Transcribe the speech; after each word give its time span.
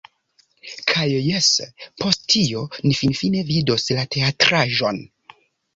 Kaj 0.91 1.05
jes, 1.09 1.49
post 2.03 2.25
tio, 2.35 2.65
ni 2.87 2.97
finfine 3.03 3.47
vidos 3.53 3.89
la 4.01 4.11
teatraĵon 4.17 5.07